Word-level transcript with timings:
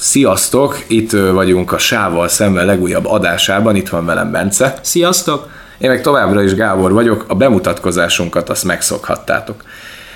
Sziasztok! 0.00 0.84
Itt 0.86 1.10
vagyunk 1.10 1.72
a 1.72 1.78
Sával 1.78 2.28
szemben 2.28 2.66
legújabb 2.66 3.06
adásában, 3.06 3.76
itt 3.76 3.88
van 3.88 4.06
velem 4.06 4.30
Bence. 4.30 4.74
Sziasztok! 4.80 5.48
Én 5.78 5.90
meg 5.90 6.02
továbbra 6.02 6.42
is 6.42 6.54
Gábor 6.54 6.92
vagyok, 6.92 7.24
a 7.28 7.34
bemutatkozásunkat 7.34 8.48
azt 8.48 8.64
megszokhattátok. 8.64 9.62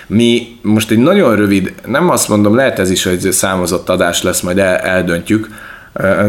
Mi 0.07 0.59
most 0.63 0.91
egy 0.91 0.99
nagyon 0.99 1.37
rövid, 1.37 1.75
nem 1.87 2.11
azt 2.11 2.29
mondom, 2.29 2.55
lehet 2.55 2.79
ez 2.79 2.91
is 2.91 3.07
egy 3.07 3.29
számozott 3.33 3.89
adás 3.89 4.23
lesz, 4.23 4.41
majd 4.41 4.59
el, 4.59 4.77
eldöntjük, 4.77 5.49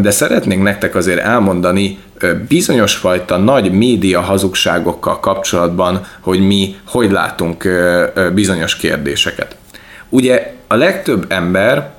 de 0.02 0.12
szeretnénk 0.12 0.64
nektek 0.64 0.96
azért 0.96 1.20
elmondani 1.20 2.00
bizonyos 2.48 2.96
fajta 2.96 3.38
nagy 3.38 3.72
média 3.72 4.22
hazugságokkal 4.22 5.20
kapcsolatban, 5.20 6.06
hogy 6.20 6.48
mi 6.48 6.76
hogy 6.88 7.12
látunk 7.12 7.68
bizonyos 8.34 8.76
kérdéseket. 8.76 9.56
Ugye 10.10 10.54
a 10.68 10.76
legtöbb 10.76 11.26
ember 11.28 11.95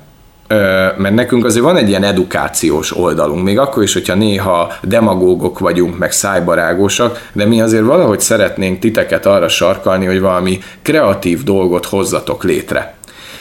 mert 0.97 1.13
nekünk 1.13 1.45
azért 1.45 1.65
van 1.65 1.77
egy 1.77 1.89
ilyen 1.89 2.03
edukációs 2.03 2.97
oldalunk, 2.97 3.43
még 3.43 3.59
akkor 3.59 3.83
is, 3.83 3.93
hogyha 3.93 4.15
néha 4.15 4.73
demagógok 4.81 5.59
vagyunk, 5.59 5.97
meg 5.97 6.11
szájbarágosak, 6.11 7.29
de 7.33 7.45
mi 7.45 7.61
azért 7.61 7.85
valahogy 7.85 8.19
szeretnénk 8.19 8.79
titeket 8.79 9.25
arra 9.25 9.47
sarkalni, 9.47 10.05
hogy 10.05 10.19
valami 10.19 10.59
kreatív 10.81 11.43
dolgot 11.43 11.85
hozzatok 11.85 12.43
létre. 12.43 12.95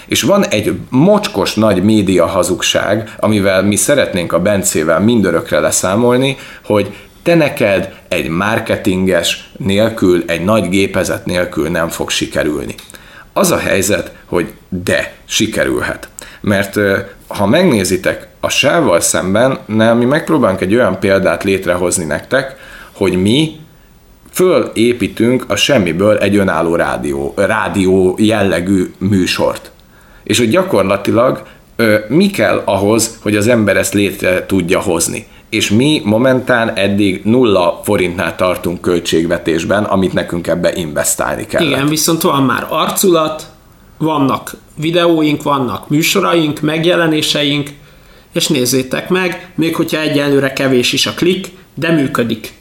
És 0.06 0.22
van 0.22 0.46
egy 0.46 0.78
mocskos 0.88 1.54
nagy 1.54 1.82
média 1.82 2.26
hazugság, 2.26 3.14
amivel 3.18 3.62
mi 3.62 3.76
szeretnénk 3.76 4.32
a 4.32 4.40
Bencével 4.40 5.00
mindörökre 5.00 5.60
leszámolni, 5.60 6.36
hogy 6.64 6.94
te 7.22 7.34
neked 7.34 7.94
egy 8.08 8.28
marketinges 8.28 9.50
nélkül, 9.56 10.22
egy 10.26 10.44
nagy 10.44 10.68
gépezet 10.68 11.26
nélkül 11.26 11.68
nem 11.68 11.88
fog 11.88 12.10
sikerülni. 12.10 12.74
Az 13.36 13.50
a 13.50 13.58
helyzet, 13.58 14.12
hogy 14.24 14.52
de, 14.68 15.12
sikerülhet. 15.24 16.08
Mert 16.40 16.78
ha 17.26 17.46
megnézitek 17.46 18.28
a 18.40 18.48
sávval 18.48 19.00
szemben, 19.00 19.58
nem, 19.66 19.98
mi 19.98 20.04
megpróbálunk 20.04 20.60
egy 20.60 20.74
olyan 20.74 21.00
példát 21.00 21.44
létrehozni 21.44 22.04
nektek, 22.04 22.56
hogy 22.92 23.22
mi 23.22 23.56
fölépítünk 24.32 25.44
a 25.48 25.56
semmiből 25.56 26.18
egy 26.18 26.36
önálló 26.36 26.74
rádió, 26.74 27.34
rádió 27.36 28.16
jellegű 28.18 28.94
műsort. 28.98 29.70
És 30.22 30.38
hogy 30.38 30.50
gyakorlatilag 30.50 31.46
mi 32.08 32.30
kell 32.30 32.62
ahhoz, 32.64 33.18
hogy 33.22 33.36
az 33.36 33.48
ember 33.48 33.76
ezt 33.76 33.94
létre 33.94 34.46
tudja 34.46 34.80
hozni. 34.80 35.26
És 35.50 35.70
mi 35.70 36.00
momentán 36.04 36.76
eddig 36.76 37.20
nulla 37.24 37.80
forintnál 37.84 38.36
tartunk 38.36 38.80
költségvetésben, 38.80 39.84
amit 39.84 40.12
nekünk 40.12 40.46
ebbe 40.46 40.72
investálni 40.74 41.46
kell. 41.46 41.66
Igen, 41.66 41.86
viszont 41.86 42.22
van 42.22 42.42
már 42.42 42.66
arculat, 42.70 43.50
vannak 43.98 44.56
videóink, 44.74 45.42
vannak 45.42 45.88
műsoraink, 45.88 46.60
megjelenéseink, 46.60 47.70
és 48.32 48.48
nézzétek 48.48 49.08
meg, 49.08 49.50
még 49.54 49.76
hogyha 49.76 50.00
egyelőre 50.00 50.52
kevés 50.52 50.92
is 50.92 51.06
a 51.06 51.14
klik, 51.14 51.48
de 51.74 51.90
működik. 51.90 52.52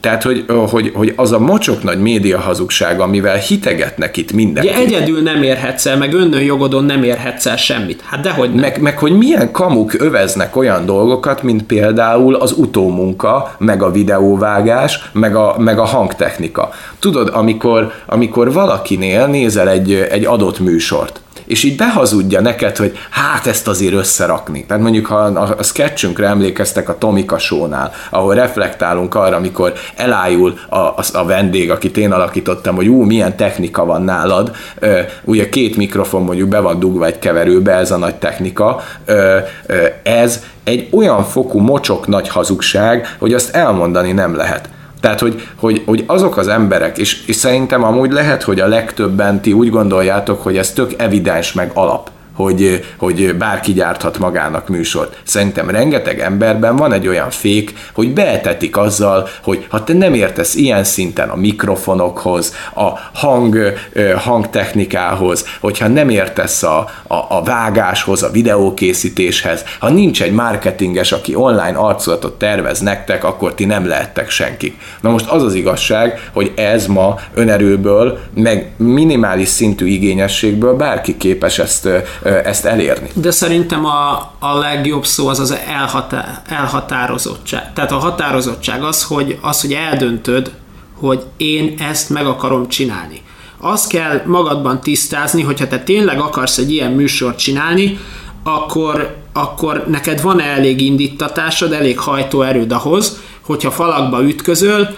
Tehát, 0.00 0.22
hogy, 0.22 0.44
hogy, 0.70 0.90
hogy 0.94 1.12
az 1.16 1.32
a 1.32 1.38
mocsok 1.38 1.82
nagy 1.82 2.00
média 2.00 2.38
hazugság, 2.38 3.00
amivel 3.00 3.36
hitegetnek 3.36 4.16
itt 4.16 4.32
mindenki. 4.32 4.68
Ugye 4.68 4.78
egyedül 4.78 5.22
nem 5.22 5.42
érhetsz 5.42 5.86
el, 5.86 5.96
meg 5.96 6.14
önnön 6.14 6.42
jogodon 6.42 6.84
nem 6.84 7.02
érhetsz 7.02 7.46
el 7.46 7.56
semmit. 7.56 8.02
Hát 8.04 8.20
dehogy 8.20 8.50
nem. 8.50 8.60
Meg, 8.60 8.80
meg 8.80 8.98
hogy 8.98 9.16
milyen 9.16 9.50
kamuk 9.50 10.00
öveznek 10.00 10.56
olyan 10.56 10.86
dolgokat, 10.86 11.42
mint 11.42 11.62
például 11.62 12.34
az 12.34 12.52
utómunka, 12.52 13.54
meg 13.58 13.82
a 13.82 13.90
videóvágás, 13.90 15.10
meg 15.12 15.36
a, 15.36 15.54
meg 15.58 15.78
a 15.78 15.84
hangtechnika. 15.84 16.70
Tudod, 16.98 17.30
amikor, 17.32 17.92
amikor 18.06 18.52
valakinél 18.52 19.26
nézel 19.26 19.68
egy, 19.68 19.92
egy 19.92 20.24
adott 20.24 20.58
műsort, 20.60 21.20
és 21.46 21.62
így 21.62 21.76
behazudja 21.76 22.40
neked, 22.40 22.76
hogy 22.76 22.98
hát 23.10 23.46
ezt 23.46 23.68
azért 23.68 23.94
összerakni. 23.94 24.64
Tehát 24.66 24.82
mondjuk, 24.82 25.06
ha 25.06 25.14
a 25.14 25.62
sketchünkre 25.62 26.26
emlékeztek 26.26 26.88
a 26.88 26.98
Tomika 26.98 27.38
show-nál, 27.38 27.92
ahol 28.10 28.34
reflektálunk 28.34 29.14
arra, 29.14 29.36
amikor 29.36 29.72
elájul 29.96 30.58
a, 30.68 30.76
a, 30.76 31.02
a 31.12 31.24
vendég, 31.24 31.70
akit 31.70 31.96
én 31.96 32.12
alakítottam, 32.12 32.74
hogy 32.74 32.88
ú, 32.88 33.02
milyen 33.02 33.36
technika 33.36 33.84
van 33.84 34.02
nálad, 34.02 34.56
ö, 34.78 35.00
ugye 35.24 35.48
két 35.48 35.76
mikrofon 35.76 36.22
mondjuk 36.22 36.48
be 36.48 36.58
van 36.60 36.78
dugva 36.78 37.06
egy 37.06 37.18
keverőbe, 37.18 37.72
ez 37.72 37.90
a 37.90 37.96
nagy 37.96 38.14
technika, 38.14 38.82
ö, 39.04 39.38
ö, 39.66 39.86
ez 40.02 40.42
egy 40.64 40.88
olyan 40.92 41.24
fokú 41.24 41.58
mocsok 41.58 42.06
nagy 42.06 42.28
hazugság, 42.28 43.16
hogy 43.18 43.34
azt 43.34 43.54
elmondani 43.54 44.12
nem 44.12 44.36
lehet. 44.36 44.68
Tehát, 45.02 45.20
hogy, 45.20 45.48
hogy, 45.56 45.82
hogy 45.86 46.04
azok 46.06 46.36
az 46.36 46.48
emberek, 46.48 46.98
és, 46.98 47.26
és 47.26 47.36
szerintem 47.36 47.84
amúgy 47.84 48.12
lehet, 48.12 48.42
hogy 48.42 48.60
a 48.60 48.66
legtöbben 48.66 49.40
ti 49.40 49.52
úgy 49.52 49.70
gondoljátok, 49.70 50.42
hogy 50.42 50.56
ez 50.56 50.72
tök 50.72 50.92
evidens 50.96 51.52
meg 51.52 51.70
alap 51.74 52.10
hogy, 52.42 52.84
hogy 52.96 53.36
bárki 53.36 53.72
gyárthat 53.72 54.18
magának 54.18 54.68
műsort. 54.68 55.20
Szerintem 55.22 55.70
rengeteg 55.70 56.20
emberben 56.20 56.76
van 56.76 56.92
egy 56.92 57.08
olyan 57.08 57.30
fék, 57.30 57.72
hogy 57.92 58.12
beetetik 58.12 58.76
azzal, 58.76 59.28
hogy 59.42 59.66
ha 59.68 59.84
te 59.84 59.92
nem 59.92 60.14
értesz 60.14 60.54
ilyen 60.54 60.84
szinten 60.84 61.28
a 61.28 61.36
mikrofonokhoz, 61.36 62.54
a 62.74 62.90
hang, 63.12 63.72
hangtechnikához, 64.16 65.44
hogyha 65.60 65.88
nem 65.88 66.08
értesz 66.08 66.62
a, 66.62 66.90
a, 67.06 67.14
a 67.14 67.42
vágáshoz, 67.44 68.22
a 68.22 68.30
videókészítéshez, 68.30 69.64
ha 69.78 69.88
nincs 69.88 70.22
egy 70.22 70.32
marketinges, 70.32 71.12
aki 71.12 71.34
online 71.34 71.76
arculatot 71.76 72.38
tervez 72.38 72.80
nektek, 72.80 73.24
akkor 73.24 73.54
ti 73.54 73.64
nem 73.64 73.86
lehettek 73.86 74.30
senki. 74.30 74.76
Na 75.00 75.10
most 75.10 75.28
az 75.28 75.42
az 75.42 75.54
igazság, 75.54 76.30
hogy 76.32 76.52
ez 76.56 76.86
ma 76.86 77.18
önerőből, 77.34 78.18
meg 78.34 78.70
minimális 78.76 79.48
szintű 79.48 79.86
igényességből 79.86 80.74
bárki 80.76 81.16
képes 81.16 81.58
ezt 81.58 81.88
ezt 82.34 82.64
elérni. 82.64 83.10
De 83.14 83.30
szerintem 83.30 83.84
a, 83.84 84.32
a 84.38 84.58
legjobb 84.58 85.06
szó 85.06 85.28
az 85.28 85.38
az 85.38 85.56
elhatá, 85.66 86.42
elhatározottság. 86.46 87.72
Tehát 87.72 87.92
a 87.92 87.98
határozottság 87.98 88.82
az 88.82 89.02
hogy, 89.02 89.38
az, 89.40 89.60
hogy 89.60 89.72
eldöntöd, 89.72 90.52
hogy 90.98 91.22
én 91.36 91.74
ezt 91.78 92.10
meg 92.10 92.26
akarom 92.26 92.68
csinálni. 92.68 93.22
Azt 93.60 93.88
kell 93.88 94.22
magadban 94.26 94.80
tisztázni, 94.80 95.42
hogyha 95.42 95.66
te 95.66 95.78
tényleg 95.78 96.20
akarsz 96.20 96.58
egy 96.58 96.72
ilyen 96.72 96.92
műsort 96.92 97.38
csinálni, 97.38 97.98
akkor, 98.42 99.16
akkor 99.32 99.84
neked 99.88 100.22
van 100.22 100.40
elég 100.40 100.80
indítatásod, 100.80 101.72
elég 101.72 101.98
hajtóerőd 101.98 102.72
ahhoz, 102.72 103.20
hogyha 103.40 103.70
falakba 103.70 104.22
ütközöl, 104.22 104.88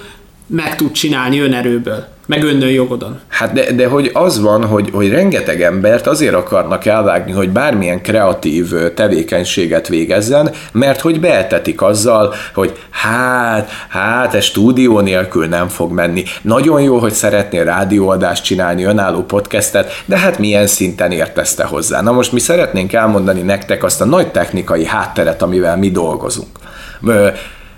meg 0.46 0.76
tud 0.76 0.92
csinálni 0.92 1.40
önerőből 1.40 2.13
meg 2.26 2.44
önnő 2.44 2.70
jogodon. 2.70 3.20
Hát 3.28 3.52
de, 3.52 3.72
de 3.72 3.86
hogy 3.86 4.10
az 4.12 4.40
van, 4.40 4.64
hogy, 4.64 4.90
hogy 4.92 5.08
rengeteg 5.08 5.62
embert 5.62 6.06
azért 6.06 6.34
akarnak 6.34 6.86
elvágni, 6.86 7.32
hogy 7.32 7.50
bármilyen 7.50 8.02
kreatív 8.02 8.72
tevékenységet 8.94 9.88
végezzen, 9.88 10.50
mert 10.72 11.00
hogy 11.00 11.20
beetetik 11.20 11.82
azzal, 11.82 12.34
hogy 12.54 12.78
hát, 12.90 13.70
hát 13.88 14.34
ez 14.34 14.44
stúdió 14.44 15.00
nélkül 15.00 15.46
nem 15.46 15.68
fog 15.68 15.92
menni. 15.92 16.24
Nagyon 16.42 16.82
jó, 16.82 16.98
hogy 16.98 17.12
szeretnél 17.12 17.64
rádióadást 17.64 18.44
csinálni, 18.44 18.84
önálló 18.84 19.22
podcastet, 19.22 20.02
de 20.04 20.18
hát 20.18 20.38
milyen 20.38 20.66
szinten 20.66 21.12
értezte 21.12 21.64
hozzá. 21.64 22.00
Na 22.00 22.12
most 22.12 22.32
mi 22.32 22.40
szeretnénk 22.40 22.92
elmondani 22.92 23.40
nektek 23.40 23.84
azt 23.84 24.00
a 24.00 24.04
nagy 24.04 24.30
technikai 24.30 24.84
hátteret, 24.84 25.42
amivel 25.42 25.76
mi 25.76 25.90
dolgozunk. 25.90 26.58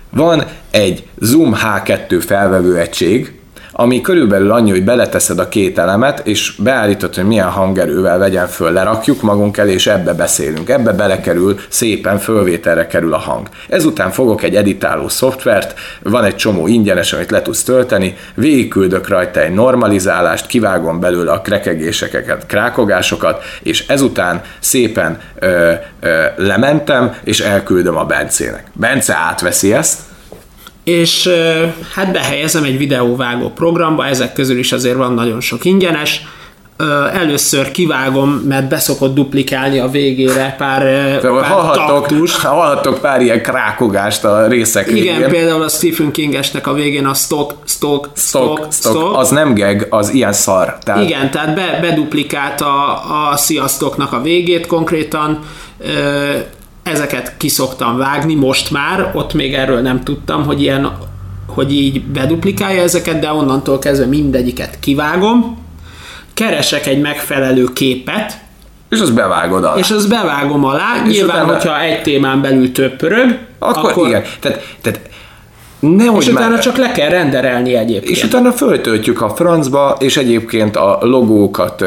Van 0.09 0.43
egy 0.71 1.07
Zoom 1.19 1.55
H2 1.55 2.23
felvevő 2.27 2.77
egység, 2.77 3.36
ami 3.71 4.01
körülbelül 4.01 4.51
annyi, 4.51 4.69
hogy 4.69 4.83
beleteszed 4.83 5.39
a 5.39 5.47
két 5.47 5.77
elemet, 5.77 6.27
és 6.27 6.55
beállítod, 6.57 7.15
hogy 7.15 7.25
milyen 7.25 7.49
hangerővel 7.49 8.17
vegyen 8.17 8.47
föl, 8.47 8.71
lerakjuk 8.71 9.21
magunk 9.21 9.57
elé, 9.57 9.73
és 9.73 9.87
ebbe 9.87 10.13
beszélünk. 10.13 10.69
Ebbe 10.69 10.91
belekerül, 10.91 11.59
szépen 11.69 12.17
fölvételre 12.17 12.87
kerül 12.87 13.13
a 13.13 13.17
hang. 13.17 13.47
Ezután 13.69 14.11
fogok 14.11 14.43
egy 14.43 14.55
editáló 14.55 15.07
szoftvert, 15.07 15.79
van 16.03 16.23
egy 16.23 16.35
csomó 16.35 16.67
ingyenes, 16.67 17.13
amit 17.13 17.31
le 17.31 17.41
tudsz 17.41 17.63
tölteni, 17.63 18.17
végigküldök 18.33 19.07
rajta 19.07 19.39
egy 19.39 19.53
normalizálást, 19.53 20.47
kivágom 20.47 20.99
belőle 20.99 21.31
a 21.31 21.41
krekegéseket, 21.41 22.45
krákogásokat, 22.45 23.43
és 23.63 23.87
ezután 23.87 24.41
szépen 24.59 25.19
ö, 25.39 25.71
ö, 25.99 26.23
lementem, 26.35 27.15
és 27.23 27.39
elküldöm 27.39 27.97
a 27.97 28.05
Bencének. 28.05 28.63
Bence 28.73 29.15
átveszi 29.15 29.73
ezt, 29.73 29.99
és 30.87 31.29
hát 31.93 32.11
behelyezem 32.11 32.63
egy 32.63 32.77
videóvágó 32.77 33.49
programba, 33.49 34.05
ezek 34.05 34.33
közül 34.33 34.57
is 34.57 34.71
azért 34.71 34.95
van 34.95 35.13
nagyon 35.13 35.41
sok 35.41 35.65
ingyenes, 35.65 36.25
először 37.13 37.71
kivágom, 37.71 38.29
mert 38.29 38.67
beszokott 38.67 39.15
duplikálni 39.15 39.79
a 39.79 39.87
végére 39.87 40.55
pár, 40.57 40.81
pár 41.19 41.43
hallhattok, 41.43 42.29
Hallhattok 42.41 43.01
pár 43.01 43.21
ilyen 43.21 43.41
krákogást 43.41 44.23
a 44.23 44.47
részek 44.47 44.89
Igen, 44.91 45.15
végén. 45.15 45.29
például 45.29 45.63
a 45.63 45.69
Stephen 45.69 46.11
Kingesnek 46.11 46.67
a 46.67 46.73
végén 46.73 47.05
a 47.05 47.13
stock, 47.13 47.53
stock, 47.65 48.09
stock, 48.15 48.67
stock, 48.71 48.73
stock. 48.73 49.17
Az 49.17 49.29
nem 49.29 49.53
geg, 49.53 49.87
az 49.89 50.09
ilyen 50.09 50.33
szar. 50.33 50.77
Tehát... 50.83 51.03
Igen, 51.03 51.31
tehát 51.31 51.55
be, 51.55 51.77
beduplikált 51.81 52.61
a, 52.61 53.31
a 53.31 53.37
sziasztoknak 53.37 54.13
a 54.13 54.21
végét 54.21 54.67
konkrétan, 54.67 55.39
ezeket 56.87 57.33
kiszoktam 57.37 57.97
vágni 57.97 58.35
most 58.35 58.71
már, 58.71 59.11
ott 59.13 59.33
még 59.33 59.53
erről 59.53 59.81
nem 59.81 60.03
tudtam, 60.03 60.45
hogy 60.45 60.61
ilyen 60.61 60.91
hogy 61.47 61.73
így 61.73 62.01
beduplikálja 62.01 62.81
ezeket, 62.81 63.19
de 63.19 63.31
onnantól 63.31 63.79
kezdve 63.79 64.05
mindegyiket 64.05 64.79
kivágom, 64.79 65.57
keresek 66.33 66.85
egy 66.85 67.01
megfelelő 67.01 67.73
képet, 67.73 68.39
És 68.89 68.99
azt 68.99 69.13
bevágod 69.13 69.63
alá. 69.63 69.75
És 69.75 69.89
azt 69.91 70.09
bevágom 70.09 70.63
alá, 70.65 71.01
És 71.05 71.11
nyilván, 71.15 71.35
utána- 71.35 71.53
hogyha 71.53 71.81
egy 71.81 72.01
témán 72.01 72.41
belül 72.41 72.71
több 72.71 72.95
pörög, 72.95 73.37
Akkor, 73.59 73.91
akkor 73.91 74.07
igen. 74.07 74.23
Tehát, 74.39 74.75
tehát 74.81 74.99
nehogy 75.79 76.21
és 76.21 76.27
utána 76.27 76.49
már, 76.49 76.59
csak 76.59 76.77
le 76.77 76.91
kell 76.91 77.09
renderelni 77.09 77.75
egyébként. 77.75 78.17
és 78.17 78.23
utána 78.23 78.51
föltöltjük 78.51 79.21
a 79.21 79.29
francba, 79.29 79.95
és 79.99 80.17
egyébként 80.17 80.75
a 80.75 80.97
logókat, 81.01 81.81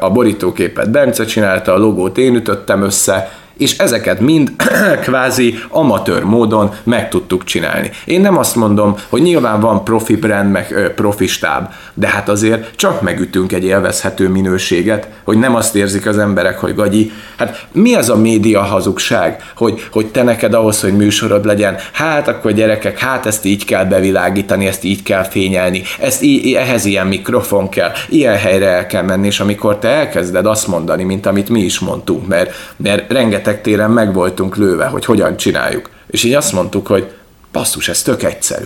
a 0.00 0.10
borítóképet 0.10 0.90
Bence 0.90 1.24
csinálta, 1.24 1.74
a 1.74 1.78
logót 1.78 2.18
én 2.18 2.34
ütöttem 2.34 2.82
össze, 2.82 3.30
és 3.60 3.78
ezeket 3.78 4.20
mind 4.20 4.52
kvázi 5.04 5.58
amatőr 5.68 6.22
módon 6.22 6.74
meg 6.82 7.08
tudtuk 7.08 7.44
csinálni. 7.44 7.90
Én 8.04 8.20
nem 8.20 8.38
azt 8.38 8.56
mondom, 8.56 8.96
hogy 9.08 9.22
nyilván 9.22 9.60
van 9.60 9.84
profi 9.84 10.16
brand, 10.16 10.50
meg 10.50 10.66
ö, 10.70 10.94
profi 10.94 11.26
stáb, 11.26 11.68
de 11.94 12.08
hát 12.08 12.28
azért 12.28 12.76
csak 12.76 13.00
megütünk 13.00 13.52
egy 13.52 13.64
élvezhető 13.64 14.28
minőséget, 14.28 15.08
hogy 15.24 15.38
nem 15.38 15.54
azt 15.54 15.74
érzik 15.74 16.06
az 16.06 16.18
emberek, 16.18 16.58
hogy 16.58 16.74
gagyi. 16.74 17.12
Hát 17.36 17.66
mi 17.72 17.94
az 17.94 18.08
a 18.08 18.16
média 18.16 18.60
hazugság, 18.60 19.42
hogy, 19.56 19.86
hogy 19.92 20.06
te 20.06 20.22
neked 20.22 20.54
ahhoz, 20.54 20.80
hogy 20.80 20.96
műsorod 20.96 21.44
legyen, 21.44 21.76
hát 21.92 22.28
akkor 22.28 22.52
gyerekek, 22.52 22.98
hát 22.98 23.26
ezt 23.26 23.44
így 23.44 23.64
kell 23.64 23.84
bevilágítani, 23.84 24.66
ezt 24.66 24.84
így 24.84 25.02
kell 25.02 25.22
fényelni, 25.22 25.82
ezt 26.00 26.22
í- 26.22 26.56
ehhez 26.56 26.84
ilyen 26.84 27.06
mikrofon 27.06 27.68
kell, 27.68 27.92
ilyen 28.08 28.36
helyre 28.36 28.66
el 28.66 28.86
kell 28.86 29.02
menni, 29.02 29.26
és 29.26 29.40
amikor 29.40 29.78
te 29.78 29.88
elkezded 29.88 30.46
azt 30.46 30.66
mondani, 30.66 31.02
mint 31.02 31.26
amit 31.26 31.48
mi 31.48 31.60
is 31.60 31.78
mondtunk, 31.78 32.26
mert, 32.26 32.52
mert 32.76 33.12
rengeteg 33.12 33.49
téren 33.58 33.90
meg 33.90 34.14
voltunk 34.14 34.56
lőve, 34.56 34.86
hogy 34.86 35.04
hogyan 35.04 35.36
csináljuk. 35.36 35.90
És 36.06 36.24
így 36.24 36.34
azt 36.34 36.52
mondtuk, 36.52 36.86
hogy 36.86 37.10
basszus, 37.52 37.88
ez 37.88 38.02
tök 38.02 38.22
egyszerű. 38.22 38.64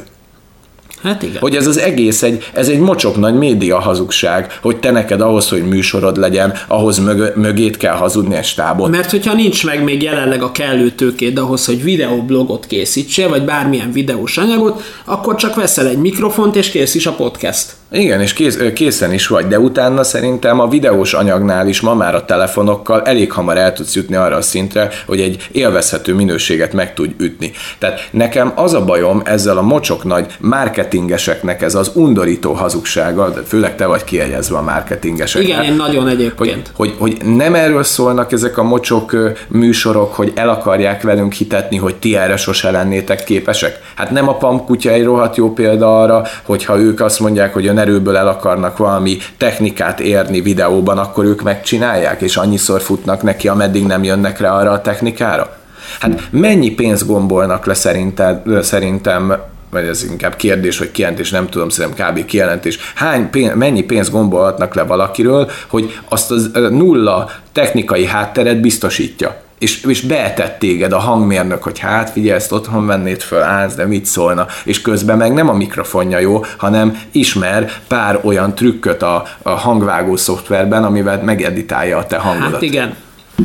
Hát 1.05 1.23
igen. 1.23 1.41
Hogy 1.41 1.57
ez 1.57 1.67
az 1.67 1.79
egész 1.79 2.23
egy, 2.23 2.51
ez 2.53 2.69
egy 2.69 2.79
mocsok 2.79 3.17
nagy 3.17 3.35
média 3.35 3.79
hazugság, 3.79 4.59
hogy 4.63 4.77
te 4.77 4.91
neked 4.91 5.21
ahhoz, 5.21 5.49
hogy 5.49 5.69
műsorod 5.69 6.17
legyen, 6.17 6.53
ahhoz 6.69 6.99
mögö, 6.99 7.29
mögét 7.35 7.77
kell 7.77 7.95
hazudni 7.95 8.35
egy 8.35 8.45
stábot. 8.45 8.91
Mert 8.91 9.11
hogyha 9.11 9.35
nincs 9.35 9.65
meg 9.65 9.85
még 9.85 10.03
jelenleg 10.03 10.43
a 10.43 10.53
kellő 10.53 10.91
tőkéd 10.91 11.39
ahhoz, 11.39 11.67
hogy 11.67 11.83
videoblogot 11.83 12.67
készítsél, 12.67 13.29
vagy 13.29 13.45
bármilyen 13.45 13.93
videós 13.93 14.39
anyagot, 14.39 14.83
akkor 15.05 15.35
csak 15.35 15.55
veszel 15.55 15.87
egy 15.87 15.99
mikrofont, 15.99 16.57
és 16.57 16.71
kész 16.71 16.95
is 16.95 17.07
a 17.07 17.13
podcast. 17.13 17.75
Igen, 17.91 18.21
és 18.21 18.33
kész, 18.33 18.59
készen 18.75 19.13
is 19.13 19.27
vagy, 19.27 19.47
de 19.47 19.59
utána 19.59 20.03
szerintem 20.03 20.61
a 20.61 20.69
videós 20.69 21.15
anyagnál 21.15 21.69
is 21.69 21.81
ma 21.81 21.95
már 21.95 22.15
a 22.15 22.25
telefonokkal 22.25 23.03
elég 23.03 23.33
hamar 23.33 23.57
el 23.57 23.73
tudsz 23.73 23.95
jutni 23.95 24.15
arra 24.15 24.37
a 24.37 24.43
szintre, 24.43 24.91
hogy 25.07 25.21
egy 25.21 25.49
élvezhető 25.53 26.15
minőséget 26.15 26.73
meg 26.73 26.95
tudj 26.95 27.15
ütni. 27.19 27.53
Tehát 27.79 28.09
nekem 28.11 28.53
az 28.55 28.75
a 28.75 28.85
bajom 28.85 29.23
ezzel 29.25 29.59
a 29.59 29.63
mocsok 29.63 30.05
nagy 30.05 30.27
marketingeseknek 30.41 31.63
ez 31.63 31.75
az 31.75 31.91
undorító 31.95 32.53
hazugsága, 32.53 33.31
de 33.31 33.41
főleg 33.41 33.77
te 33.77 33.87
vagy 33.87 34.05
kiegyezve 34.05 34.57
a 34.57 34.63
marketingeseknek. 34.63 35.49
Igen, 35.49 35.65
én 35.65 35.77
nagyon 35.77 36.03
hogy, 36.03 36.13
egyébként. 36.13 36.71
hogy, 36.75 36.95
hogy 36.99 37.17
nem 37.25 37.55
erről 37.55 37.83
szólnak 37.83 38.33
ezek 38.33 38.59
a 38.59 38.63
mocsok 38.63 39.17
műsorok, 39.49 40.15
hogy 40.15 40.33
el 40.35 40.49
akarják 40.49 41.03
velünk 41.03 41.33
hitetni, 41.33 41.77
hogy 41.77 41.95
ti 41.95 42.17
erre 42.17 42.37
sose 42.37 42.71
lennétek 42.71 43.25
képesek. 43.25 43.81
Hát 43.95 44.11
nem 44.11 44.29
a 44.29 44.37
Pamp 44.37 44.65
kutya 44.65 44.91
egy 44.91 45.05
rohadt 45.05 45.37
jó 45.37 45.53
példa 45.53 46.03
arra, 46.03 46.23
hogyha 46.43 46.79
ők 46.79 47.01
azt 47.01 47.21
mondják, 47.21 47.53
hogy 47.53 47.67
önerőből 47.75 48.17
el 48.17 48.29
akarnak 48.29 48.77
valami 48.77 49.17
technikát 49.37 50.01
érni 50.01 50.41
videóban, 50.41 50.99
akkor 50.99 51.25
ők 51.25 51.43
megcsinálják, 51.43 52.21
és 52.21 52.37
annyiszor 52.37 52.81
futnak 52.81 53.23
neki, 53.23 53.49
ameddig 53.49 53.87
nem 53.87 54.05
jönnek 54.05 54.39
rá 54.39 54.51
arra 54.51 54.71
a 54.71 54.81
technikára. 54.81 55.57
Hát 56.01 56.29
mennyi 56.31 56.71
pénzt 56.71 57.07
gombolnak 57.07 57.67
le 57.67 57.75
szerinted, 57.75 58.63
szerintem 58.63 59.37
vagy 59.71 59.87
ez 59.87 60.05
inkább 60.11 60.37
kérdés, 60.37 60.79
vagy 60.79 60.91
kijelentés, 60.91 61.31
nem 61.31 61.49
tudom, 61.49 61.69
szerintem 61.69 62.09
kb. 62.09 62.25
kijelentés. 62.25 62.79
Hány 62.95 63.31
pénz, 63.31 63.55
mennyi 63.55 63.83
pénzt 63.83 64.11
gombolhatnak 64.11 64.75
le 64.75 64.83
valakiről, 64.83 65.51
hogy 65.69 66.01
azt 66.09 66.31
az 66.31 66.51
nulla 66.53 67.31
technikai 67.53 68.07
hátteret 68.07 68.61
biztosítja? 68.61 69.43
És, 69.65 69.83
és 69.83 70.01
beetett 70.01 70.59
téged 70.59 70.93
a 70.93 70.99
hangmérnök, 70.99 71.63
hogy 71.63 71.79
hát 71.79 72.11
figyelj, 72.11 72.37
ezt 72.37 72.53
otthon 72.53 72.87
vennéd 72.87 73.21
föl, 73.21 73.43
állsz, 73.43 73.75
de 73.75 73.87
mit 73.87 74.07
szólna? 74.07 74.47
És 74.65 74.81
közben 74.81 75.17
meg 75.17 75.33
nem 75.33 75.49
a 75.49 75.53
mikrofonja 75.53 76.19
jó, 76.19 76.45
hanem 76.57 76.99
ismer 77.13 77.73
pár 77.89 78.21
olyan 78.23 78.55
trükköt 78.55 79.03
a, 79.03 79.25
a 79.43 79.51
hangvágó 79.51 80.17
szoftverben, 80.17 80.85
amivel 80.85 81.23
megeditálja 81.23 81.99
a 81.99 82.07
te 82.07 82.17
hangodat 82.17 82.53
Hát 82.53 82.63
igen, 82.63 82.95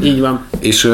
így 0.04 0.20
van. 0.20 0.46
és, 0.60 0.94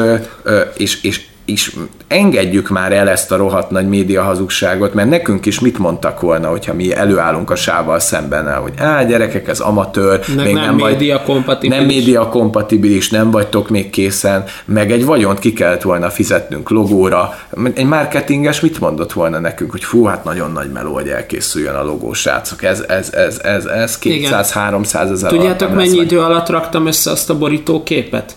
és, 0.76 1.02
és, 1.02 1.26
és 1.46 1.76
engedjük 2.08 2.68
már 2.68 2.92
el 2.92 3.08
ezt 3.08 3.32
a 3.32 3.36
rohadt 3.36 3.70
nagy 3.70 3.88
média 3.88 4.22
hazugságot, 4.22 4.94
mert 4.94 5.08
nekünk 5.08 5.46
is 5.46 5.60
mit 5.60 5.78
mondtak 5.78 6.20
volna, 6.20 6.48
hogyha 6.48 6.74
mi 6.74 6.94
előállunk 6.94 7.50
a 7.50 7.56
sával 7.56 7.98
szemben, 7.98 8.56
hogy 8.56 8.72
á, 8.76 9.02
gyerekek, 9.02 9.48
ez 9.48 9.60
amatőr, 9.60 10.20
Meg 10.36 10.52
nem 10.52 10.74
média 10.74 11.22
kompatibilis. 11.22 11.78
nem 11.78 11.86
média 11.86 12.28
kompatibilis, 12.28 13.10
nem 13.10 13.30
vagytok 13.30 13.68
még 13.68 13.90
készen, 13.90 14.44
meg 14.64 14.92
egy 14.92 15.04
vagyont 15.04 15.38
ki 15.38 15.52
kellett 15.52 15.82
volna 15.82 16.10
fizetnünk 16.10 16.70
logóra. 16.70 17.38
Egy 17.74 17.86
marketinges 17.86 18.60
mit 18.60 18.80
mondott 18.80 19.12
volna 19.12 19.38
nekünk, 19.38 19.70
hogy 19.70 19.84
fú, 19.84 20.04
hát 20.04 20.24
nagyon 20.24 20.52
nagy 20.52 20.70
meló, 20.72 20.94
hogy 20.94 21.08
elkészüljön 21.08 21.74
a 21.74 21.84
logó, 21.84 22.12
srácok, 22.12 22.62
ez, 22.62 22.80
ez, 22.88 23.12
ez, 23.12 23.38
ez, 23.38 23.64
ez 23.64 23.98
200-300 24.02 25.10
ezer 25.10 25.30
Tudjátok, 25.30 25.68
nem 25.68 25.76
mennyi 25.76 25.98
idő 25.98 26.20
alatt 26.20 26.48
raktam 26.48 26.86
össze 26.86 27.10
azt 27.10 27.30
a 27.30 27.38
borítóképet? 27.38 28.36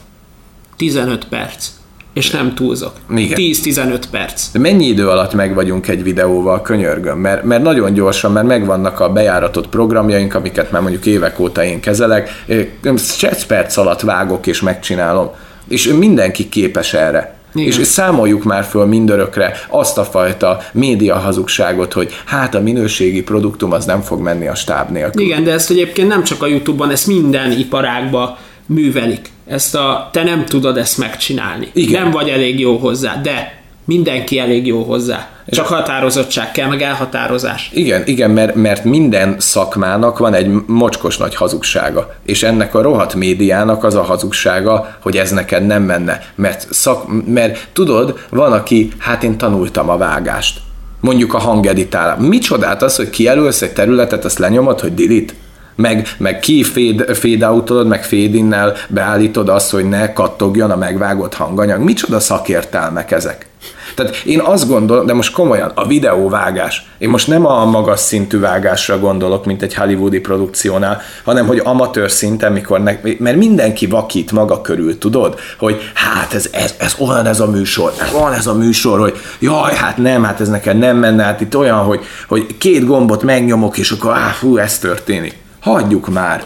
15 0.78 1.28
perc. 1.28 1.78
És 2.14 2.30
nem 2.30 2.56
túlzok. 2.56 2.92
Igen. 3.16 3.38
10-15 3.40 4.02
perc. 4.12 4.52
De 4.52 4.60
mennyi 4.60 4.86
idő 4.86 5.10
alatt 5.10 5.34
meg 5.34 5.54
vagyunk 5.54 5.88
egy 5.88 6.04
videóval, 6.04 6.62
könyörgöm? 6.62 7.20
Mert, 7.20 7.44
mert 7.44 7.64
nagyon 7.64 7.94
gyorsan, 7.94 8.32
mert 8.32 8.48
megvannak 8.48 9.00
a 9.00 9.10
bejáratott 9.10 9.70
programjaink, 9.70 10.34
amiket 10.34 10.72
már 10.72 10.82
mondjuk 10.82 11.06
évek 11.06 11.40
óta 11.40 11.64
én 11.64 11.80
kezelek, 11.80 12.44
egy 12.48 13.46
perc 13.48 13.78
alatt 13.78 14.02
vágok 14.02 14.48
és 14.48 14.62
megcsinálom. 14.62 15.30
És 15.68 15.88
mindenki 15.88 16.50
képes 16.50 16.94
erre. 16.94 17.38
Igen. 17.54 17.68
És, 17.68 17.88
számoljuk 17.88 18.44
már 18.44 18.64
föl 18.64 18.86
mindörökre 18.86 19.54
azt 19.70 19.98
a 19.98 20.04
fajta 20.04 20.62
média 20.72 21.16
hazugságot, 21.16 21.94
hogy 21.94 22.14
hát 22.26 22.56
a 22.56 22.62
minőségi 22.62 23.22
produktum 23.24 23.72
az 23.72 23.86
nem 23.86 24.02
fog 24.02 24.22
menni 24.22 24.48
a 24.48 24.56
stáb 24.56 24.90
nélkül. 24.90 25.22
Igen, 25.22 25.44
de 25.44 25.52
ezt 25.52 25.70
egyébként 25.70 26.08
nem 26.08 26.24
csak 26.24 26.44
a 26.44 26.48
Youtube-on, 26.48 26.90
ezt 26.90 27.08
minden 27.08 27.52
iparágban 27.52 28.38
művelik. 28.66 29.30
Ezt 29.50 29.76
a, 29.76 30.10
te 30.12 30.24
nem 30.24 30.46
tudod 30.46 30.78
ezt 30.78 30.98
megcsinálni. 30.98 31.70
Igen. 31.74 32.02
Nem 32.02 32.12
vagy 32.12 32.30
elég 32.30 32.60
jó 32.60 32.78
hozzá, 32.78 33.22
de 33.22 33.62
mindenki 33.86 34.40
elég 34.40 34.68
jó 34.68 34.84
hozzá. 34.84 35.30
Csak 35.48 35.68
határozottság 35.68 36.52
kell, 36.52 36.68
meg 36.68 36.82
elhatározás. 36.82 37.70
Igen, 37.74 38.04
igen, 38.06 38.32
mert, 38.32 38.56
mert 38.56 38.84
minden 38.84 39.36
szakmának 39.40 40.18
van 40.18 40.34
egy 40.34 40.48
mocskos 40.68 41.18
nagy 41.18 41.36
hazugsága, 41.36 42.16
és 42.26 42.44
ennek 42.44 42.76
a 42.76 42.82
rohadt 42.82 43.16
médiának 43.16 43.84
az 43.84 43.96
a 43.96 44.04
hazugsága, 44.04 44.98
hogy 45.00 45.18
ez 45.18 45.32
neked 45.32 45.66
nem 45.66 45.84
menne, 45.84 46.22
mert, 46.36 46.68
szak, 46.74 47.26
mert 47.26 47.68
tudod, 47.74 48.20
van, 48.30 48.52
aki, 48.52 48.92
hát 48.98 49.24
én 49.24 49.38
tanultam 49.38 49.90
a 49.90 49.98
vágást, 49.98 50.60
mondjuk 51.00 51.34
a 51.34 51.40
hangeditálás. 51.40 52.18
Micsodát 52.20 52.82
az, 52.82 52.96
hogy 52.96 53.10
kijelölsz 53.10 53.62
egy 53.62 53.74
területet, 53.74 54.26
azt 54.26 54.40
lenyomod, 54.40 54.80
hogy 54.80 54.94
delete? 54.94 55.34
Meg, 55.80 56.08
meg 56.18 56.40
ki 56.40 56.64
fade, 56.64 57.14
fade 57.14 57.84
meg 57.84 58.04
fade 58.04 58.74
beállítod 58.88 59.50
azt, 59.50 59.72
hogy 59.72 59.86
ne 59.86 60.14
kattogjon 60.14 60.72
a 60.72 60.76
megvágott 60.76 61.34
hanganyag. 61.34 61.82
Micsoda 61.82 62.20
szakértelmek 62.20 63.12
ezek? 63.12 63.48
Tehát 63.96 64.16
én 64.16 64.40
azt 64.40 64.68
gondolom, 64.68 65.06
de 65.06 65.14
most 65.14 65.34
komolyan, 65.34 65.72
a 65.76 65.88
videóvágás, 65.88 66.86
én 66.98 67.10
most 67.10 67.28
nem 67.28 67.46
a 67.46 67.66
magas 67.66 68.00
szintű 68.00 68.40
vágásra 68.40 69.00
gondolok, 69.00 69.46
mint 69.46 69.62
egy 69.62 69.74
hollywoodi 69.74 70.20
produkciónál, 70.20 71.02
hanem 71.24 71.48
hogy 71.48 71.62
amatőr 71.64 72.12
szinten, 72.12 72.52
mikor 72.52 72.84
ne, 72.84 72.98
mert 73.18 73.38
mindenki 73.38 73.86
vakít 73.86 74.32
maga 74.32 74.62
körül, 74.62 74.98
tudod, 74.98 75.40
hogy 75.58 75.82
hát 75.94 76.34
ez, 76.34 76.50
ez, 76.52 76.76
ez 76.78 76.96
olyan 77.00 77.26
ez 77.26 77.40
a 77.40 77.48
műsor, 77.48 77.94
ez 78.00 78.14
olyan 78.14 78.34
ez 78.34 78.48
a 78.48 78.54
műsor, 78.54 79.00
hogy 79.00 79.18
jaj, 79.40 79.76
hát 79.76 79.98
nem, 79.98 80.24
hát 80.24 80.42
ez 80.42 80.50
neked 80.50 80.78
nem 80.78 80.98
menne, 80.98 81.24
hát 81.24 81.42
itt 81.42 81.58
olyan, 81.58 81.78
hogy, 81.78 82.00
hogy 82.28 82.58
két 82.58 82.86
gombot 82.86 83.24
megnyomok, 83.24 83.78
és 83.78 83.92
akkor 83.92 84.14
áh, 84.14 84.32
fú, 84.32 84.58
ez 84.58 84.80
történik. 84.80 85.48
Hagyjuk 85.62 86.10
már. 86.10 86.44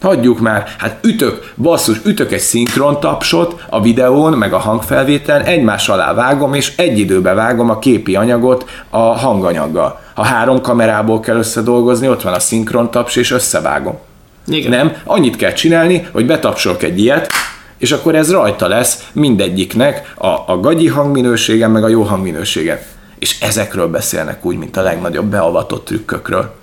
Hagyjuk 0.00 0.40
már, 0.40 0.68
hát 0.78 0.98
ütök, 1.02 1.52
basszus, 1.56 2.00
ütök 2.04 2.32
egy 2.32 2.40
szinkron 2.40 3.00
tapsot 3.00 3.64
a 3.70 3.82
videón, 3.82 4.32
meg 4.32 4.52
a 4.52 4.58
hangfelvételen, 4.58 5.44
egymás 5.44 5.88
alá 5.88 6.14
vágom, 6.14 6.54
és 6.54 6.76
egy 6.76 6.98
időbe 6.98 7.34
vágom 7.34 7.70
a 7.70 7.78
képi 7.78 8.16
anyagot 8.16 8.64
a 8.90 8.98
hanganyaggal. 8.98 10.00
Ha 10.14 10.22
három 10.22 10.60
kamerából 10.60 11.20
kell 11.20 11.36
összedolgozni, 11.36 12.08
ott 12.08 12.22
van 12.22 12.32
a 12.32 12.38
szinkron 12.38 12.90
taps, 12.90 13.16
és 13.16 13.30
összevágom. 13.30 13.98
Igen. 14.46 14.70
Nem, 14.70 14.92
annyit 15.04 15.36
kell 15.36 15.52
csinálni, 15.52 16.08
hogy 16.12 16.26
betapsolok 16.26 16.82
egy 16.82 16.98
ilyet, 16.98 17.30
és 17.78 17.92
akkor 17.92 18.14
ez 18.14 18.30
rajta 18.30 18.68
lesz 18.68 19.08
mindegyiknek 19.12 20.14
a, 20.16 20.26
a 20.26 20.60
gagyi 20.60 20.88
hangminőségen, 20.88 21.70
meg 21.70 21.84
a 21.84 21.88
jó 21.88 22.02
hangminőségen. 22.02 22.78
És 23.18 23.40
ezekről 23.40 23.88
beszélnek 23.88 24.44
úgy, 24.44 24.56
mint 24.56 24.76
a 24.76 24.82
legnagyobb 24.82 25.26
beavatott 25.26 25.84
trükkökről. 25.84 26.54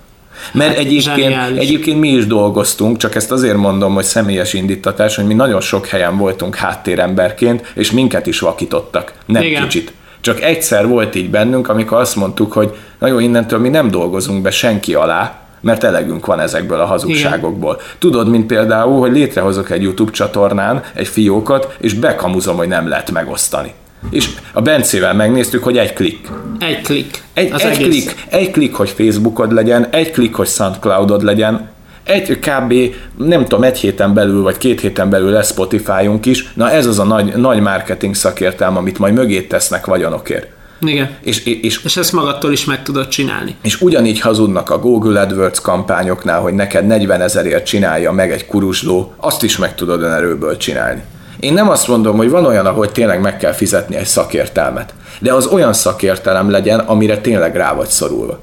Mert 0.52 0.78
egyébként, 0.78 1.02
zseniális. 1.02 1.58
egyébként 1.58 2.00
mi 2.00 2.08
is 2.08 2.26
dolgoztunk, 2.26 2.96
csak 2.96 3.14
ezt 3.14 3.32
azért 3.32 3.56
mondom, 3.56 3.94
hogy 3.94 4.04
személyes 4.04 4.52
indítatás, 4.52 5.16
hogy 5.16 5.26
mi 5.26 5.34
nagyon 5.34 5.60
sok 5.60 5.86
helyen 5.86 6.16
voltunk 6.16 6.56
háttéremberként, 6.56 7.72
és 7.74 7.90
minket 7.90 8.26
is 8.26 8.40
vakítottak. 8.40 9.12
Nem 9.26 9.42
Igen. 9.42 9.62
kicsit. 9.62 9.92
Csak 10.20 10.42
egyszer 10.42 10.88
volt 10.88 11.14
így 11.14 11.30
bennünk, 11.30 11.68
amikor 11.68 11.98
azt 11.98 12.16
mondtuk, 12.16 12.52
hogy 12.52 12.76
na 12.98 13.06
jó, 13.06 13.18
innentől 13.18 13.58
mi 13.58 13.68
nem 13.68 13.90
dolgozunk 13.90 14.42
be 14.42 14.50
senki 14.50 14.94
alá, 14.94 15.40
mert 15.60 15.84
elegünk 15.84 16.26
van 16.26 16.40
ezekből 16.40 16.80
a 16.80 16.84
hazugságokból. 16.84 17.74
Igen. 17.74 17.86
Tudod, 17.98 18.28
mint 18.28 18.46
például, 18.46 19.00
hogy 19.00 19.12
létrehozok 19.12 19.70
egy 19.70 19.82
YouTube 19.82 20.10
csatornán 20.12 20.82
egy 20.94 21.08
fiókot, 21.08 21.76
és 21.80 21.94
bekamuzom, 21.94 22.56
hogy 22.56 22.68
nem 22.68 22.88
lehet 22.88 23.10
megosztani. 23.10 23.72
És 24.10 24.28
a 24.52 24.62
Bencével 24.62 25.14
megnéztük, 25.14 25.62
hogy 25.62 25.78
egy 25.78 25.92
klik. 25.92 26.28
Egy 26.58 26.80
klik. 26.80 27.22
Egy, 27.34 27.52
egy 27.58 27.76
klik, 27.76 28.14
egy 28.28 28.50
klik, 28.50 28.74
hogy 28.74 28.90
Facebookod 28.90 29.52
legyen, 29.52 29.86
egy 29.90 30.10
klik, 30.10 30.34
hogy 30.34 30.46
Soundcloudod 30.46 31.22
legyen, 31.22 31.68
egy 32.04 32.38
kb. 32.38 32.74
nem 33.16 33.42
tudom, 33.42 33.62
egy 33.62 33.78
héten 33.78 34.14
belül, 34.14 34.42
vagy 34.42 34.58
két 34.58 34.80
héten 34.80 35.10
belül 35.10 35.30
lesz 35.30 35.50
Spotify-unk 35.50 36.26
is. 36.26 36.52
Na 36.54 36.70
ez 36.70 36.86
az 36.86 36.98
a 36.98 37.04
nagy, 37.04 37.36
nagy 37.36 37.60
marketing 37.60 38.14
szakértelme, 38.14 38.78
amit 38.78 38.98
majd 38.98 39.14
mögé 39.14 39.42
tesznek 39.42 39.86
vagyonokért. 39.86 40.46
Igen. 40.80 41.10
És, 41.20 41.44
és, 41.44 41.84
és 41.84 41.96
ezt 41.96 42.12
magadtól 42.12 42.52
is 42.52 42.64
meg 42.64 42.82
tudod 42.82 43.08
csinálni. 43.08 43.54
És 43.62 43.80
ugyanígy 43.80 44.20
hazudnak 44.20 44.70
a 44.70 44.78
Google 44.78 45.20
AdWords 45.20 45.60
kampányoknál, 45.60 46.40
hogy 46.40 46.54
neked 46.54 46.86
40 46.86 47.20
ezerért 47.20 47.66
csinálja 47.66 48.12
meg 48.12 48.32
egy 48.32 48.46
kurusló, 48.46 49.14
azt 49.16 49.42
is 49.42 49.56
meg 49.56 49.74
tudod 49.74 50.02
önerőből 50.02 50.56
csinálni. 50.56 51.02
Én 51.40 51.52
nem 51.52 51.68
azt 51.68 51.88
mondom, 51.88 52.16
hogy 52.16 52.30
van 52.30 52.44
olyan, 52.44 52.66
ahol 52.66 52.92
tényleg 52.92 53.20
meg 53.20 53.36
kell 53.36 53.52
fizetni 53.52 53.96
egy 53.96 54.06
szakértelmet, 54.06 54.94
de 55.18 55.32
az 55.32 55.46
olyan 55.46 55.72
szakértelem 55.72 56.50
legyen, 56.50 56.78
amire 56.78 57.18
tényleg 57.18 57.56
rá 57.56 57.74
vagy 57.74 57.88
szorulva. 57.88 58.38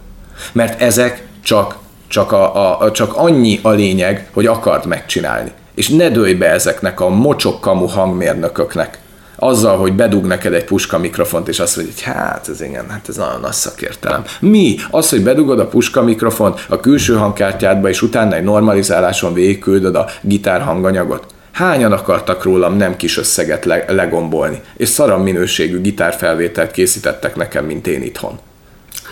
Mert 0.52 0.82
ezek 0.82 1.24
csak, 1.44 1.76
csak, 2.08 2.32
a, 2.32 2.80
a, 2.82 2.92
csak 2.92 3.16
annyi 3.16 3.60
a 3.62 3.70
lényeg, 3.70 4.30
hogy 4.34 4.46
akard 4.46 4.86
megcsinálni. 4.86 5.52
És 5.76 5.90
ne 5.90 6.10
dőj 6.10 6.34
be 6.34 6.50
ezeknek 6.50 7.00
a 7.00 7.10
mocsok 7.10 7.62
kamu 7.62 7.86
hangmérnököknek, 7.86 9.00
azzal, 9.36 9.78
hogy 9.78 9.94
bedug 9.94 10.26
neked 10.26 10.54
egy 10.54 10.64
puska 10.64 10.98
mikrofont, 10.98 11.48
és 11.48 11.60
azt 11.60 11.76
mondja, 11.76 11.94
hogy 11.94 12.04
hát 12.04 12.50
ez 12.50 12.62
igen, 12.62 12.90
hát 12.90 13.10
ez 13.10 13.16
nagyon 13.16 13.40
nagy 13.40 13.52
szakértelem. 13.52 14.24
Mi? 14.40 14.76
Az, 14.92 15.10
hogy 15.10 15.24
bedugod 15.24 15.60
a 15.60 15.68
puska 15.68 16.02
mikrofont 16.02 16.66
a 16.70 16.80
külső 16.80 17.16
hangkártyádba, 17.16 17.90
és 17.90 18.02
utána 18.02 18.36
egy 18.36 18.44
normalizáláson 18.44 19.34
végigküldöd 19.34 19.96
a 19.96 20.10
gitár 20.22 20.62
hanganyagot? 20.62 21.26
Hányan 21.54 21.92
akartak 21.92 22.44
rólam 22.44 22.78
nem 22.78 22.96
kis 22.96 23.18
összeget 23.18 23.66
le- 23.66 23.86
legombolni, 23.88 24.62
és 24.78 24.90
szaram 24.90 25.22
minőségű 25.24 25.82
gitárfelvételt 25.82 26.72
készítettek 26.72 27.36
nekem, 27.36 27.66
mint 27.66 27.88
én 27.88 28.04
itthon. 28.04 28.40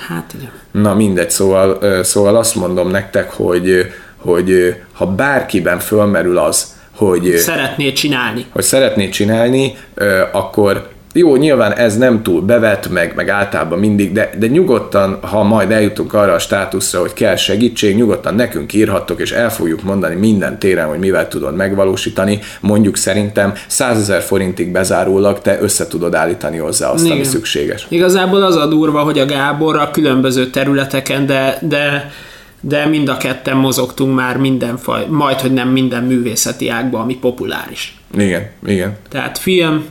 Hát 0.07 0.33
igen. 0.37 0.51
Na 0.71 0.95
mindegy, 0.95 1.29
szóval, 1.29 2.03
szóval 2.03 2.35
azt 2.35 2.55
mondom 2.55 2.89
nektek, 2.89 3.31
hogy, 3.31 3.91
hogy 4.17 4.75
ha 4.93 5.05
bárkiben 5.05 5.79
fölmerül 5.79 6.37
az, 6.37 6.75
hogy 6.95 7.37
szeretné 7.37 7.91
csinálni. 7.91 8.45
Hogy 8.51 8.63
szeretné 8.63 9.09
csinálni, 9.09 9.77
akkor 10.31 10.89
jó, 11.13 11.35
nyilván 11.35 11.73
ez 11.73 11.97
nem 11.97 12.23
túl 12.23 12.41
bevet, 12.41 12.89
meg, 12.89 13.13
meg 13.15 13.29
általában 13.29 13.79
mindig, 13.79 14.11
de, 14.11 14.29
de 14.37 14.47
nyugodtan, 14.47 15.19
ha 15.21 15.43
majd 15.43 15.71
eljutunk 15.71 16.13
arra 16.13 16.33
a 16.33 16.39
státuszra, 16.39 16.99
hogy 16.99 17.13
kell 17.13 17.35
segítség, 17.35 17.95
nyugodtan 17.95 18.35
nekünk 18.35 18.73
írhattok, 18.73 19.19
és 19.19 19.31
el 19.31 19.51
fogjuk 19.51 19.83
mondani 19.83 20.15
minden 20.15 20.59
téren, 20.59 20.87
hogy 20.87 20.99
mivel 20.99 21.27
tudod 21.27 21.55
megvalósítani. 21.55 22.39
Mondjuk 22.59 22.97
szerintem 22.97 23.53
100 23.67 23.97
ezer 23.97 24.21
forintig 24.21 24.71
bezárólag 24.71 25.41
te 25.41 25.61
össze 25.61 25.87
tudod 25.87 26.13
állítani 26.15 26.57
hozzá 26.57 26.89
azt, 26.89 27.05
Igen. 27.05 27.15
ami 27.15 27.25
szükséges. 27.25 27.85
Igazából 27.89 28.43
az 28.43 28.55
a 28.55 28.65
durva, 28.65 28.99
hogy 28.99 29.19
a 29.19 29.25
Gábor 29.25 29.77
a 29.77 29.91
különböző 29.91 30.49
területeken, 30.49 31.25
de, 31.25 31.57
de 31.61 32.11
de 32.63 32.85
mind 32.85 33.09
a 33.09 33.17
ketten 33.17 33.57
mozogtunk 33.57 34.15
már 34.15 34.37
minden 34.37 34.77
faj, 34.77 35.05
majd, 35.09 35.39
hogy 35.39 35.53
nem 35.53 35.69
minden 35.69 36.03
művészeti 36.03 36.69
ágba, 36.69 36.99
ami 36.99 37.17
populáris. 37.17 37.97
Igen, 38.17 38.49
igen. 38.65 38.97
Tehát 39.09 39.37
film, 39.37 39.85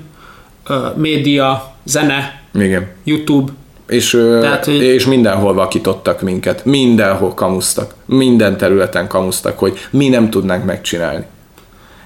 média, 0.97 1.75
zene, 1.85 2.43
igen. 2.55 2.89
YouTube, 3.05 3.53
és, 3.87 4.11
Tehát, 4.41 4.65
hogy... 4.65 4.83
és 4.83 5.07
mindenhol 5.07 5.55
vakítottak 5.55 6.21
minket, 6.21 6.65
mindenhol 6.65 7.35
kamusztak, 7.35 7.95
minden 8.07 8.57
területen 8.57 9.09
kamusztak, 9.09 9.59
hogy 9.59 9.79
mi 9.91 10.09
nem 10.09 10.31
tudnánk 10.31 10.65
megcsinálni. 10.65 11.25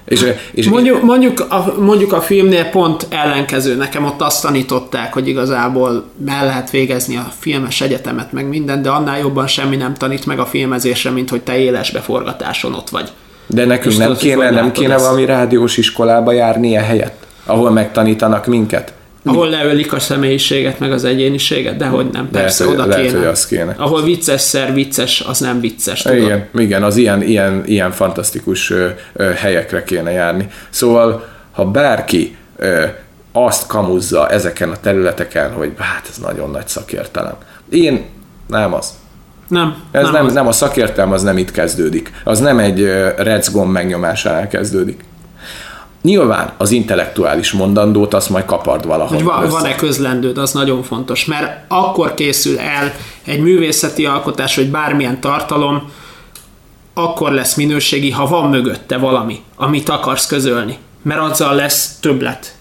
És, 0.05 0.25
és 0.51 0.67
mondjuk, 0.67 1.01
mondjuk, 1.01 1.39
a, 1.39 1.73
mondjuk 1.79 2.13
a 2.13 2.21
filmnél 2.21 2.65
pont 2.65 3.07
ellenkező, 3.09 3.75
nekem 3.75 4.05
ott 4.05 4.21
azt 4.21 4.41
tanították, 4.41 5.13
hogy 5.13 5.27
igazából 5.27 6.03
el 6.27 6.45
lehet 6.45 6.69
végezni 6.69 7.15
a 7.15 7.31
filmes 7.39 7.81
egyetemet, 7.81 8.31
meg 8.31 8.47
minden, 8.47 8.81
de 8.81 8.89
annál 8.89 9.19
jobban 9.19 9.47
semmi 9.47 9.75
nem 9.75 9.93
tanít 9.93 10.25
meg 10.25 10.39
a 10.39 10.45
filmezésre, 10.45 11.09
mint 11.09 11.29
hogy 11.29 11.41
te 11.41 11.57
élesbe 11.57 11.99
forgatáson 11.99 12.73
ott 12.73 12.89
vagy. 12.89 13.11
De 13.47 13.65
nekünk 13.65 13.97
nem 13.97 14.15
kéne, 14.15 14.49
nem 14.49 14.71
kéne 14.71 14.97
valami 14.97 15.25
rádiós 15.25 15.77
iskolába 15.77 16.31
járni 16.31 16.67
ilyen 16.67 16.83
helyett, 16.83 17.24
ahol 17.45 17.71
megtanítanak 17.71 18.45
minket? 18.45 18.93
Ahol 19.27 19.49
leölik 19.49 19.93
a 19.93 19.99
személyiséget, 19.99 20.79
meg 20.79 20.91
az 20.91 21.03
egyéniséget, 21.03 21.77
de 21.77 21.85
hogy 21.85 22.09
nem, 22.11 22.29
persze, 22.29 22.63
lehet, 22.63 22.79
oda 22.79 22.87
lehet, 22.87 23.05
kéne. 23.05 23.17
Hogy 23.17 23.27
az 23.27 23.45
kéne. 23.45 23.75
Ahol 23.77 24.03
vicces 24.03 24.41
szer 24.41 24.73
vicces, 24.73 25.21
az 25.21 25.39
nem 25.39 25.59
vicces, 25.59 26.01
tudod? 26.01 26.17
Igen, 26.17 26.47
igen 26.55 26.83
az 26.83 26.97
ilyen, 26.97 27.21
ilyen, 27.21 27.63
ilyen 27.65 27.91
fantasztikus 27.91 28.69
ö, 28.69 28.87
ö, 29.13 29.23
helyekre 29.23 29.83
kéne 29.83 30.11
járni. 30.11 30.47
Szóval, 30.69 31.27
ha 31.51 31.65
bárki 31.65 32.35
ö, 32.57 32.85
azt 33.31 33.67
kamuzza 33.67 34.29
ezeken 34.29 34.69
a 34.69 34.79
területeken, 34.81 35.51
hogy 35.53 35.71
hát 35.77 36.07
ez 36.09 36.17
nagyon 36.17 36.51
nagy 36.51 36.67
szakértelem. 36.67 37.35
Én 37.69 38.05
nem 38.47 38.73
az. 38.73 38.93
Nem. 39.47 39.75
Ez 39.91 40.03
nem, 40.03 40.11
nem, 40.11 40.25
az. 40.25 40.33
nem 40.33 40.47
a 40.47 40.51
szakértelem, 40.51 41.11
az 41.11 41.23
nem 41.23 41.37
itt 41.37 41.51
kezdődik. 41.51 42.11
Az 42.23 42.39
nem 42.39 42.59
egy 42.59 42.81
recgomb 43.17 43.71
megnyomásánál 43.71 44.47
kezdődik. 44.47 45.03
Nyilván 46.05 46.51
az 46.57 46.71
intellektuális 46.71 47.51
mondandót 47.51 48.13
azt 48.13 48.29
majd 48.29 48.45
kapard 48.45 48.85
valahol. 48.85 49.15
Hogy 49.15 49.49
van-e 49.49 49.75
közlendőd, 49.75 50.37
az 50.37 50.51
nagyon 50.51 50.83
fontos, 50.83 51.25
mert 51.25 51.63
akkor 51.67 52.13
készül 52.13 52.59
el 52.59 52.93
egy 53.23 53.39
művészeti 53.39 54.05
alkotás, 54.05 54.55
vagy 54.55 54.69
bármilyen 54.69 55.19
tartalom, 55.19 55.91
akkor 56.93 57.31
lesz 57.31 57.55
minőségi, 57.55 58.11
ha 58.11 58.27
van 58.27 58.49
mögötte 58.49 58.97
valami, 58.97 59.39
amit 59.55 59.89
akarsz 59.89 60.27
közölni. 60.27 60.77
Mert 61.01 61.21
azzal 61.21 61.55
lesz 61.55 61.97
többlet. 61.99 62.55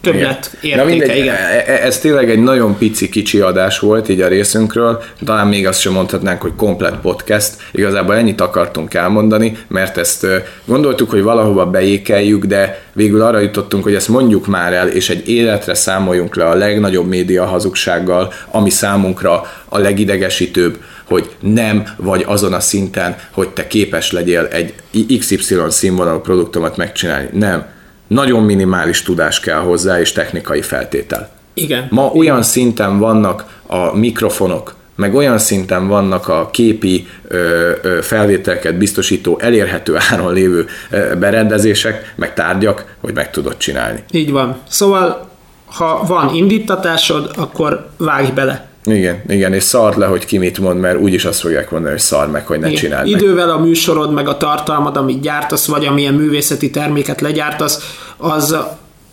Többlet 0.00 0.56
igen. 0.60 0.78
értéke, 0.78 0.84
mindegy, 0.84 1.18
igen. 1.18 1.34
E- 1.34 1.64
e- 1.66 1.84
ez 1.84 1.98
tényleg 1.98 2.30
egy 2.30 2.42
nagyon 2.42 2.78
pici 2.78 3.08
kicsi 3.08 3.40
adás 3.40 3.78
volt 3.78 4.08
így 4.08 4.20
a 4.20 4.28
részünkről, 4.28 5.02
talán 5.24 5.46
még 5.46 5.66
azt 5.66 5.80
sem 5.80 5.92
mondhatnánk, 5.92 6.42
hogy 6.42 6.52
komplet 6.56 6.94
podcast, 7.00 7.56
igazából 7.72 8.16
ennyit 8.16 8.40
akartunk 8.40 8.94
elmondani, 8.94 9.58
mert 9.68 9.96
ezt 9.96 10.26
gondoltuk, 10.64 11.10
hogy 11.10 11.22
valahova 11.22 11.66
beékeljük, 11.66 12.44
de 12.44 12.82
végül 12.92 13.22
arra 13.22 13.38
jutottunk, 13.38 13.82
hogy 13.82 13.94
ezt 13.94 14.08
mondjuk 14.08 14.46
már 14.46 14.72
el, 14.72 14.88
és 14.88 15.10
egy 15.10 15.28
életre 15.28 15.74
számoljunk 15.74 16.36
le 16.36 16.48
a 16.48 16.54
legnagyobb 16.54 17.08
média 17.08 17.44
hazugsággal, 17.44 18.32
ami 18.50 18.70
számunkra 18.70 19.46
a 19.68 19.78
legidegesítőbb, 19.78 20.78
hogy 21.04 21.30
nem 21.40 21.84
vagy 21.96 22.24
azon 22.26 22.52
a 22.52 22.60
szinten, 22.60 23.16
hogy 23.30 23.48
te 23.48 23.66
képes 23.66 24.12
legyél 24.12 24.48
egy 24.50 24.74
XY 25.18 25.56
színvonalú 25.68 26.18
produktomat 26.18 26.76
megcsinálni. 26.76 27.28
Nem 27.32 27.66
nagyon 28.12 28.42
minimális 28.42 29.02
tudás 29.02 29.40
kell 29.40 29.58
hozzá, 29.58 30.00
és 30.00 30.12
technikai 30.12 30.62
feltétel. 30.62 31.30
Igen. 31.54 31.86
Ma 31.90 32.10
Igen. 32.12 32.16
olyan 32.20 32.42
szinten 32.42 32.98
vannak 32.98 33.44
a 33.66 33.96
mikrofonok, 33.96 34.74
meg 34.94 35.14
olyan 35.14 35.38
szinten 35.38 35.88
vannak 35.88 36.28
a 36.28 36.48
képi 36.52 37.06
ö, 37.28 37.70
ö, 37.82 37.98
felvételket 38.02 38.76
biztosító, 38.78 39.38
elérhető 39.40 39.96
áron 40.10 40.32
lévő 40.32 40.66
ö, 40.90 41.16
berendezések, 41.18 42.12
meg 42.16 42.34
tárgyak, 42.34 42.96
hogy 43.00 43.14
meg 43.14 43.30
tudod 43.30 43.56
csinálni. 43.56 44.04
Így 44.10 44.30
van. 44.30 44.56
Szóval, 44.68 45.30
ha 45.66 46.04
van 46.06 46.34
indítatásod, 46.34 47.30
akkor 47.36 47.90
vágj 47.96 48.30
bele. 48.30 48.70
Igen, 48.84 49.22
igen, 49.28 49.52
és 49.52 49.62
szard 49.62 49.98
le, 49.98 50.06
hogy 50.06 50.24
ki 50.24 50.38
mit 50.38 50.58
mond, 50.58 50.80
mert 50.80 50.98
úgyis 50.98 51.24
azt 51.24 51.40
fogják 51.40 51.70
mondani, 51.70 51.92
hogy 51.92 52.02
szar 52.02 52.30
meg, 52.30 52.46
hogy 52.46 52.58
ne 52.58 52.66
igen. 52.66 52.78
csináld 52.80 53.06
Idővel 53.06 53.50
a 53.50 53.58
műsorod, 53.58 54.12
meg 54.12 54.28
a 54.28 54.36
tartalmad, 54.36 54.96
amit 54.96 55.20
gyártasz, 55.20 55.66
vagy 55.66 55.86
amilyen 55.86 56.14
művészeti 56.14 56.70
terméket 56.70 57.20
legyártasz, 57.20 57.96
az, 58.16 58.56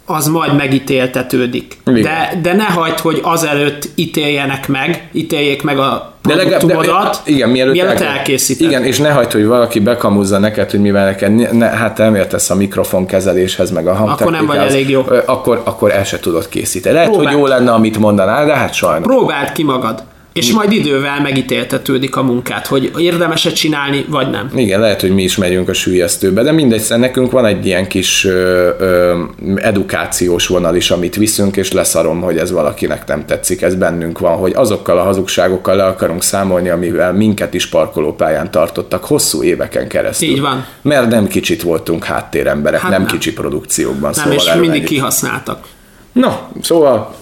az 0.09 0.27
majd 0.27 0.55
megítéltetődik. 0.55 1.77
De, 1.83 2.39
de 2.41 2.53
ne 2.53 2.63
hagyd, 2.63 2.99
hogy 2.99 3.19
azelőtt 3.23 3.89
ítéljenek 3.95 4.67
meg, 4.67 5.09
ítéljék 5.11 5.63
meg 5.63 5.79
a 5.79 6.13
de 6.21 6.35
produktumodat, 6.35 7.21
de, 7.25 7.31
igen, 7.31 7.49
mielőtt, 7.49 7.73
mielőtt 7.73 7.99
elkészíted. 7.99 8.67
Igen, 8.67 8.83
és 8.83 8.97
ne 8.97 9.11
hagyd, 9.11 9.31
hogy 9.31 9.45
valaki 9.45 9.79
bekamuzza 9.79 10.37
neked, 10.37 10.71
hogy 10.71 10.79
mivel 10.79 11.05
neked, 11.05 11.55
ne, 11.57 11.65
hát 11.65 11.97
nem 11.97 12.15
értesz 12.15 12.49
a 12.49 12.55
mikrofon 12.55 13.05
kezeléshez, 13.05 13.71
meg 13.71 13.87
a 13.87 14.03
Akkor 14.05 14.31
nem 14.31 14.45
vagy 14.45 14.57
elég 14.57 14.89
jó. 14.89 15.05
Akkor, 15.25 15.61
akkor 15.63 15.91
el 15.91 16.03
se 16.03 16.19
tudod 16.19 16.49
készíteni. 16.49 16.95
Lehet, 16.95 17.09
Próbáld. 17.09 17.29
hogy 17.29 17.39
jó 17.39 17.47
lenne, 17.47 17.71
amit 17.71 17.97
mondanál, 17.97 18.45
de 18.45 18.55
hát 18.55 18.73
sajnos. 18.73 19.07
Próbáld 19.07 19.51
ki 19.51 19.63
magad. 19.63 20.03
És 20.39 20.53
majd 20.53 20.71
idővel 20.71 21.21
megítéltetődik 21.21 22.15
a 22.15 22.23
munkát, 22.23 22.67
hogy 22.67 22.91
érdemes-e 22.97 23.51
csinálni, 23.51 24.05
vagy 24.09 24.29
nem. 24.29 24.51
Igen, 24.55 24.79
lehet, 24.79 25.01
hogy 25.01 25.13
mi 25.13 25.23
is 25.23 25.37
megyünk 25.37 25.69
a 25.69 25.73
sűjesztőbe, 25.73 26.43
de 26.43 26.51
mindegy, 26.51 26.83
nekünk 26.89 27.31
van 27.31 27.45
egy 27.45 27.65
ilyen 27.65 27.87
kis 27.87 28.25
ö, 28.25 28.69
ö, 28.79 29.19
edukációs 29.55 30.47
vonal 30.47 30.75
is, 30.75 30.91
amit 30.91 31.15
viszünk, 31.15 31.57
és 31.57 31.71
leszarom, 31.71 32.21
hogy 32.21 32.37
ez 32.37 32.51
valakinek 32.51 33.07
nem 33.07 33.25
tetszik, 33.25 33.61
ez 33.61 33.75
bennünk 33.75 34.19
van, 34.19 34.37
hogy 34.37 34.53
azokkal 34.55 34.97
a 34.97 35.03
hazugságokkal 35.03 35.75
le 35.75 35.85
akarunk 35.85 36.23
számolni, 36.23 36.69
amivel 36.69 37.13
minket 37.13 37.53
is 37.53 37.65
parkolópályán 37.67 38.51
tartottak 38.51 39.05
hosszú 39.05 39.43
éveken 39.43 39.87
keresztül. 39.87 40.29
Így 40.29 40.41
van. 40.41 40.65
Mert 40.81 41.09
nem 41.09 41.27
kicsit 41.27 41.61
voltunk 41.61 42.03
háttéremberek, 42.03 42.79
hát 42.79 42.91
nem, 42.91 43.01
nem 43.01 43.11
kicsi 43.11 43.33
produkciókban. 43.33 44.11
Nem, 44.15 44.23
szóval 44.23 44.55
és 44.55 44.59
mindig 44.59 44.83
kihasználtak. 44.83 45.65
Na, 46.11 46.49
szóval 46.61 47.15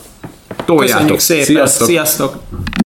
toljátok. 0.65 1.05
Köszönjük 1.05 1.19
szépen. 1.19 1.45
Sziasztok. 1.45 1.87
Sziasztok. 1.87 2.35